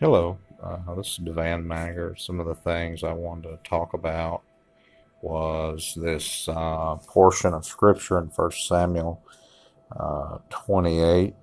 Hello, 0.00 0.38
uh, 0.60 0.92
this 0.96 1.12
is 1.12 1.18
Devan 1.20 1.64
Mager. 1.64 2.18
Some 2.18 2.40
of 2.40 2.46
the 2.46 2.56
things 2.56 3.04
I 3.04 3.12
wanted 3.12 3.50
to 3.50 3.58
talk 3.62 3.94
about 3.94 4.42
was 5.22 5.96
this 5.96 6.48
uh, 6.48 6.96
portion 7.06 7.54
of 7.54 7.64
Scripture 7.64 8.18
in 8.18 8.24
1 8.24 8.50
Samuel 8.50 9.22
uh, 9.96 10.38
28. 10.50 11.36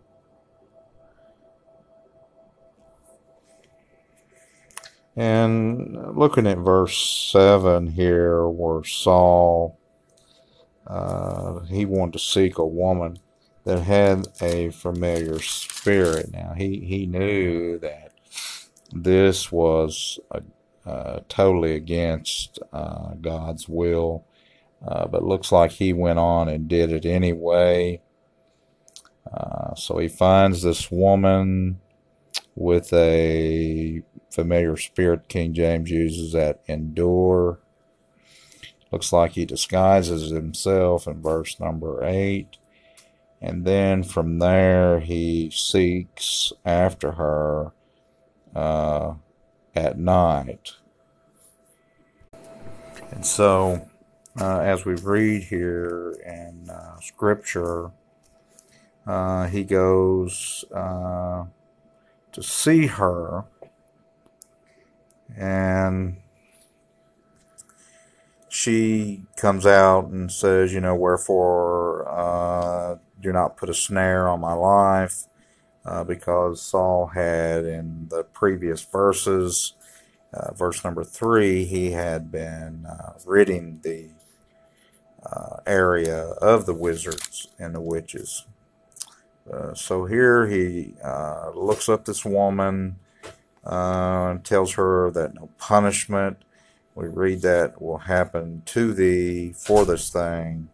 And 5.15 6.17
looking 6.17 6.45
at 6.45 6.57
verse 6.57 7.31
7 7.31 7.87
here, 7.87 8.49
where 8.49 8.83
Saul, 8.83 9.79
uh, 10.85 11.61
he 11.61 11.85
wanted 11.85 12.13
to 12.13 12.19
seek 12.19 12.57
a 12.57 12.65
woman 12.65 13.17
that 13.63 13.79
had 13.79 14.27
a 14.41 14.71
familiar 14.71 15.39
spirit. 15.39 16.33
Now, 16.33 16.53
he, 16.57 16.81
he 16.81 17.05
knew 17.05 17.79
that 17.79 18.10
this 19.03 19.51
was 19.51 20.19
uh, 20.85 21.19
totally 21.29 21.75
against 21.75 22.59
uh, 22.73 23.13
God's 23.21 23.69
will, 23.69 24.25
uh, 24.85 25.07
but 25.07 25.23
looks 25.23 25.51
like 25.51 25.71
he 25.71 25.93
went 25.93 26.19
on 26.19 26.49
and 26.49 26.67
did 26.67 26.91
it 26.91 27.05
anyway. 27.05 28.01
Uh, 29.31 29.75
so 29.75 29.97
he 29.99 30.07
finds 30.07 30.61
this 30.61 30.91
woman 30.91 31.79
with 32.55 32.91
a 32.93 34.01
familiar 34.31 34.75
spirit. 34.77 35.27
King 35.27 35.53
James 35.53 35.89
uses 35.89 36.33
that 36.33 36.61
endure. 36.67 37.59
Looks 38.91 39.13
like 39.13 39.33
he 39.33 39.45
disguises 39.45 40.31
himself 40.31 41.07
in 41.07 41.21
verse 41.21 41.59
number 41.59 42.03
8. 42.03 42.57
And 43.41 43.65
then 43.65 44.03
from 44.03 44.39
there, 44.39 44.99
he 44.99 45.49
seeks 45.49 46.51
after 46.65 47.13
her 47.13 47.71
uh, 48.55 49.13
at 49.75 49.97
night. 49.97 50.73
And 53.11 53.25
so, 53.25 53.89
uh, 54.39 54.59
as 54.59 54.85
we 54.85 54.95
read 54.95 55.43
here 55.43 56.15
in 56.25 56.69
uh, 56.69 56.99
Scripture, 56.99 57.91
uh, 59.05 59.47
he 59.47 59.63
goes 59.63 60.63
uh, 60.73 61.45
to 62.31 62.43
see 62.43 62.87
her, 62.87 63.45
and 65.35 66.17
she 68.47 69.23
comes 69.37 69.65
out 69.65 70.05
and 70.07 70.31
says, 70.31 70.73
You 70.73 70.81
know, 70.81 70.95
wherefore 70.95 72.07
uh, 72.09 72.97
do 73.19 73.31
not 73.31 73.57
put 73.57 73.69
a 73.69 73.73
snare 73.73 74.27
on 74.27 74.39
my 74.39 74.53
life 74.53 75.25
uh, 75.85 76.03
because 76.03 76.61
Saul 76.61 77.07
had 77.07 77.65
in 77.65 78.07
the 78.09 78.23
previous 78.23 78.81
verses, 78.83 79.73
uh, 80.33 80.53
verse 80.53 80.83
number 80.83 81.03
three, 81.03 81.65
he 81.65 81.91
had 81.91 82.31
been 82.31 82.85
uh, 82.85 83.13
ridding 83.25 83.79
the 83.83 84.09
uh, 85.23 85.57
area 85.65 86.19
of 86.41 86.65
the 86.65 86.73
wizards 86.73 87.47
and 87.59 87.75
the 87.75 87.81
witches. 87.81 88.45
Uh, 89.51 89.73
so 89.73 90.05
here 90.05 90.47
he 90.47 90.93
uh, 91.03 91.51
looks 91.55 91.89
up 91.89 92.05
this 92.05 92.23
woman 92.23 92.95
tells 94.43 94.73
her 94.73 95.11
that 95.11 95.33
no 95.35 95.49
punishment, 95.57 96.37
we 96.95 97.07
read 97.07 97.41
that, 97.41 97.81
will 97.81 97.99
happen 97.99 98.61
to 98.65 98.93
thee 98.93 99.51
for 99.51 99.85
this 99.85 100.09
thing. 100.09 100.69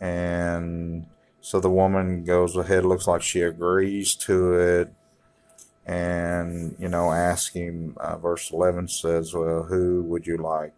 And 0.00 1.06
so 1.40 1.60
the 1.60 1.70
woman 1.70 2.24
goes 2.24 2.56
ahead, 2.56 2.84
looks 2.84 3.06
like 3.06 3.22
she 3.22 3.42
agrees 3.42 4.14
to 4.16 4.52
it. 4.54 4.92
And, 5.86 6.76
you 6.78 6.88
know, 6.88 7.12
asking, 7.12 7.94
uh, 7.96 8.18
verse 8.18 8.50
11 8.50 8.88
says, 8.88 9.32
Well, 9.32 9.62
who 9.62 10.02
would 10.02 10.26
you 10.26 10.36
like 10.36 10.74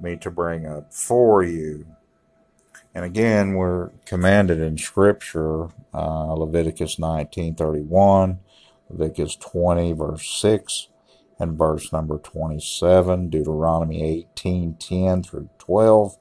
me 0.00 0.16
to 0.16 0.30
bring 0.30 0.66
up 0.66 0.94
for 0.94 1.42
you? 1.42 1.84
And 2.94 3.04
again, 3.04 3.54
we're 3.54 3.90
commanded 4.06 4.60
in 4.60 4.78
Scripture, 4.78 5.68
uh, 5.92 6.32
Leviticus 6.32 6.98
19:31, 6.98 8.38
Leviticus 8.88 9.36
20 9.36 9.92
verse 9.92 10.28
6, 10.40 10.88
and 11.38 11.56
verse 11.56 11.92
number 11.92 12.18
27, 12.18 13.28
Deuteronomy 13.28 14.02
18:10 14.02 15.22
through 15.22 15.50
12, 15.58 16.16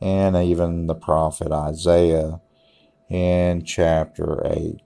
and 0.00 0.36
even 0.36 0.86
the 0.86 0.94
prophet 0.94 1.50
Isaiah 1.50 2.40
in 3.08 3.64
chapter 3.64 4.40
8, 4.44 4.80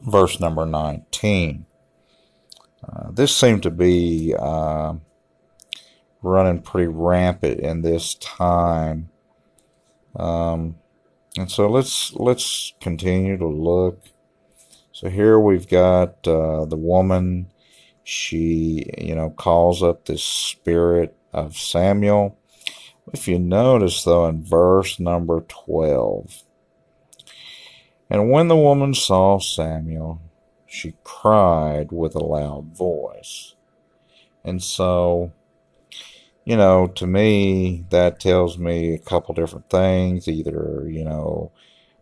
verse 0.00 0.40
number 0.40 0.66
19. 0.66 1.66
Uh, 2.84 3.10
this 3.12 3.34
seemed 3.34 3.62
to 3.62 3.70
be 3.70 4.34
uh, 4.38 4.94
running 6.22 6.60
pretty 6.60 6.88
rampant 6.88 7.60
in 7.60 7.82
this 7.82 8.14
time. 8.16 9.10
Um, 10.16 10.76
and 11.38 11.50
so 11.50 11.68
let's 11.68 12.12
let's 12.14 12.74
continue 12.80 13.38
to 13.38 13.46
look. 13.46 14.04
So 14.92 15.08
here 15.08 15.38
we've 15.38 15.68
got 15.68 16.26
uh, 16.26 16.66
the 16.66 16.76
woman. 16.76 17.50
She, 18.04 18.90
you 18.98 19.14
know, 19.14 19.30
calls 19.30 19.82
up 19.82 20.04
this 20.04 20.24
spirit 20.24 21.16
of 21.32 21.56
Samuel. 21.56 22.38
If 23.12 23.26
you 23.28 23.38
notice, 23.38 24.04
though, 24.04 24.26
in 24.26 24.44
verse 24.44 25.00
number 25.00 25.40
12, 25.48 26.42
and 28.12 28.30
when 28.30 28.48
the 28.48 28.56
woman 28.56 28.92
saw 28.92 29.38
Samuel, 29.38 30.20
she 30.66 30.92
cried 31.02 31.90
with 31.92 32.14
a 32.14 32.22
loud 32.22 32.76
voice. 32.76 33.54
And 34.44 34.62
so, 34.62 35.32
you 36.44 36.54
know, 36.54 36.88
to 36.88 37.06
me, 37.06 37.86
that 37.88 38.20
tells 38.20 38.58
me 38.58 38.92
a 38.92 38.98
couple 38.98 39.34
different 39.34 39.70
things. 39.70 40.28
Either, 40.28 40.86
you 40.90 41.04
know, 41.04 41.52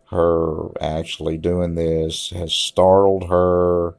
her 0.09 0.71
actually 0.81 1.37
doing 1.37 1.75
this 1.75 2.31
has 2.31 2.51
startled 2.51 3.29
her, 3.29 3.95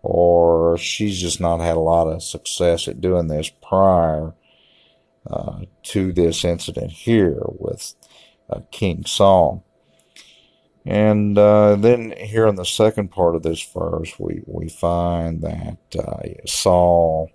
or 0.00 0.78
she's 0.78 1.20
just 1.20 1.40
not 1.40 1.58
had 1.58 1.76
a 1.76 1.80
lot 1.80 2.06
of 2.06 2.22
success 2.22 2.86
at 2.86 3.00
doing 3.00 3.26
this 3.26 3.50
prior 3.50 4.32
uh, 5.28 5.62
to 5.82 6.12
this 6.12 6.44
incident 6.44 6.92
here 6.92 7.42
with 7.46 7.94
uh, 8.48 8.60
King 8.70 9.04
Saul. 9.04 9.64
And 10.84 11.38
uh, 11.38 11.76
then 11.76 12.12
here 12.16 12.46
in 12.46 12.56
the 12.56 12.64
second 12.64 13.08
part 13.10 13.36
of 13.36 13.42
this 13.42 13.62
verse, 13.62 14.18
we, 14.18 14.42
we 14.46 14.68
find 14.68 15.42
that 15.42 15.78
uh, 15.96 16.46
Saul 16.46 17.30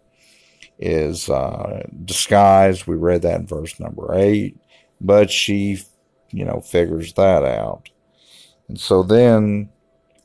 is 0.78 1.30
uh, 1.30 1.84
disguised. 2.06 2.88
We 2.88 2.96
read 2.96 3.22
that 3.22 3.40
in 3.40 3.47
verse 3.47 3.80
number 3.80 4.13
eight, 4.13 4.59
but 5.00 5.31
she, 5.31 5.81
you 6.31 6.44
know, 6.44 6.59
figures 6.59 7.13
that 7.13 7.44
out. 7.44 7.90
And 8.68 8.80
so 8.80 9.02
then 9.02 9.69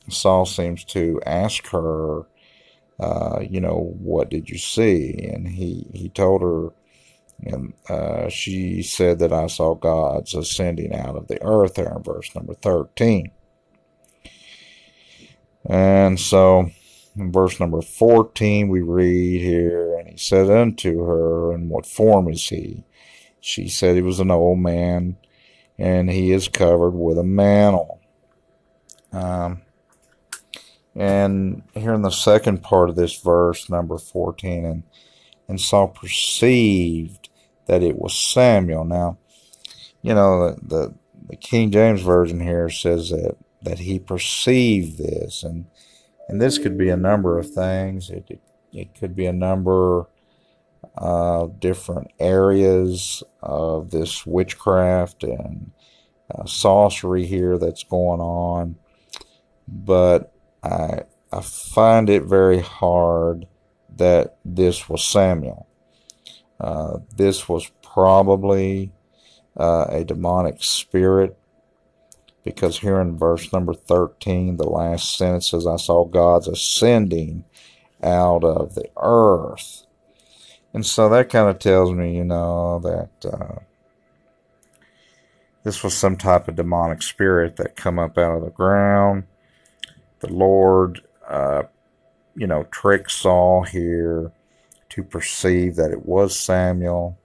Saul 0.09 0.45
seems 0.45 0.83
to 0.85 1.21
ask 1.25 1.67
her, 1.67 2.23
uh, 2.99 3.39
you 3.41 3.61
know, 3.61 3.95
what 3.99 4.29
did 4.29 4.49
you 4.49 4.57
see? 4.57 5.29
And 5.33 5.47
he, 5.47 5.87
he 5.93 6.09
told 6.09 6.41
her, 6.41 6.69
and 7.41 7.73
uh, 7.89 8.29
she 8.29 8.83
said 8.83 9.19
that 9.19 9.33
I 9.33 9.47
saw 9.47 9.75
gods 9.75 10.33
ascending 10.33 10.93
out 10.95 11.15
of 11.15 11.27
the 11.27 11.41
earth 11.43 11.75
there 11.75 11.93
in 11.95 12.03
verse 12.03 12.33
number 12.35 12.53
13. 12.53 13.31
And 15.65 16.19
so 16.19 16.69
in 17.15 17.31
verse 17.31 17.59
number 17.59 17.81
14, 17.81 18.69
we 18.69 18.81
read 18.81 19.41
here, 19.41 19.97
And 19.97 20.09
he 20.09 20.17
said 20.17 20.49
unto 20.49 21.05
her, 21.05 21.53
In 21.53 21.69
what 21.69 21.85
form 21.85 22.29
is 22.29 22.47
he? 22.47 22.83
She 23.39 23.67
said 23.67 23.95
he 23.95 24.01
was 24.01 24.19
an 24.19 24.31
old 24.31 24.59
man, 24.59 25.17
and 25.77 26.09
he 26.09 26.31
is 26.31 26.47
covered 26.47 26.91
with 26.91 27.17
a 27.17 27.23
mantle. 27.23 27.99
Um, 29.11 29.61
and 30.95 31.63
here 31.73 31.93
in 31.93 32.03
the 32.03 32.09
second 32.09 32.63
part 32.63 32.89
of 32.89 32.95
this 32.95 33.19
verse, 33.19 33.69
number 33.69 33.97
14, 33.97 34.65
and, 34.65 34.83
and 35.47 35.59
Saul 35.59 35.89
perceived 35.89 37.22
that 37.67 37.83
it 37.83 37.97
was 37.97 38.17
Samuel. 38.17 38.85
Now, 38.85 39.17
you 40.01 40.13
know, 40.13 40.51
the, 40.61 40.93
the, 41.29 41.35
King 41.37 41.71
James 41.71 42.01
Version 42.01 42.39
here 42.39 42.69
says 42.69 43.09
that, 43.09 43.37
that 43.61 43.79
he 43.79 43.99
perceived 43.99 44.97
this, 44.97 45.43
and, 45.43 45.65
and 46.27 46.41
this 46.41 46.57
could 46.57 46.77
be 46.77 46.89
a 46.89 46.97
number 46.97 47.39
of 47.39 47.49
things. 47.49 48.09
It, 48.09 48.25
it, 48.29 48.41
it 48.73 48.95
could 48.95 49.15
be 49.15 49.25
a 49.25 49.33
number 49.33 50.07
of 50.95 51.59
different 51.59 52.11
areas 52.19 53.23
of 53.41 53.91
this 53.91 54.25
witchcraft 54.25 55.23
and 55.23 55.71
uh, 56.33 56.45
sorcery 56.45 57.25
here 57.25 57.57
that's 57.57 57.83
going 57.83 58.19
on. 58.19 58.75
But 59.67 60.33
I, 60.61 61.03
I 61.31 61.41
find 61.41 62.09
it 62.09 62.23
very 62.23 62.59
hard 62.59 63.47
that 63.95 64.37
this 64.43 64.89
was 64.89 65.03
Samuel. 65.03 65.67
Uh, 66.59 66.99
this 67.15 67.49
was 67.49 67.71
probably 67.81 68.91
uh, 69.57 69.85
a 69.89 70.03
demonic 70.03 70.63
spirit 70.63 71.37
because 72.43 72.79
here 72.79 72.99
in 72.99 73.17
verse 73.17 73.51
number 73.53 73.73
13, 73.73 74.57
the 74.57 74.67
last 74.67 75.17
sentence 75.17 75.49
says, 75.49 75.65
I 75.65 75.77
saw 75.77 76.05
God's 76.05 76.47
ascending 76.47 77.45
out 78.01 78.43
of 78.43 78.75
the 78.75 78.89
earth. 78.97 79.85
And 80.73 80.85
so 80.85 81.07
that 81.09 81.29
kind 81.29 81.49
of 81.49 81.59
tells 81.59 81.91
me, 81.93 82.17
you 82.17 82.25
know, 82.25 82.79
that 82.79 83.31
uh, 83.31 83.59
this 85.63 85.83
was 85.83 85.95
some 85.95 86.17
type 86.17 86.47
of 86.47 86.55
demonic 86.55 87.01
spirit 87.01 87.55
that 87.57 87.75
come 87.75 87.97
up 87.97 88.17
out 88.17 88.35
of 88.37 88.43
the 88.43 88.49
ground. 88.49 89.23
The 90.19 90.33
Lord, 90.33 91.01
uh, 91.27 91.63
you 92.35 92.47
know, 92.47 92.63
tricked 92.71 93.11
Saul 93.11 93.63
here 93.63 94.31
to 94.93 95.03
perceive 95.03 95.75
that 95.75 95.89
it 95.89 96.05
was 96.05 96.39
Samuel. 96.39 97.17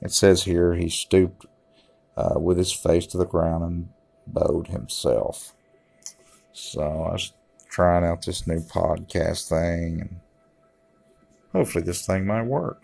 It 0.00 0.10
says 0.10 0.44
here 0.44 0.72
he 0.74 0.88
stooped 0.88 1.44
uh, 2.16 2.40
with 2.40 2.56
his 2.56 2.72
face 2.72 3.06
to 3.08 3.18
the 3.18 3.26
ground 3.26 3.62
and 3.62 3.88
bowed 4.26 4.68
himself. 4.68 5.54
So 6.52 6.80
I 6.80 7.12
was 7.12 7.34
trying 7.68 8.04
out 8.04 8.24
this 8.24 8.46
new 8.46 8.60
podcast 8.60 9.50
thing, 9.50 10.00
and 10.00 10.16
hopefully 11.52 11.84
this 11.84 12.06
thing 12.06 12.24
might 12.24 12.44
work. 12.44 12.80